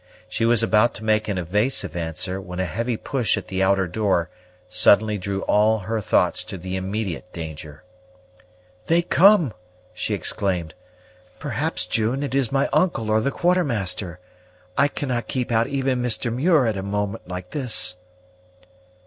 [0.27, 3.85] She was about to make an evasive answer, when a heavy push at the outer
[3.87, 4.31] door
[4.67, 7.83] suddenly drew all her thoughts to the immediate danger.
[8.87, 9.53] "They come!"
[9.93, 10.73] she exclaimed.
[11.37, 14.19] "Perhaps, June, it is my uncle or the Quartermaster.
[14.75, 16.33] I cannot keep out even Mr.
[16.33, 17.97] Muir at a moment like this."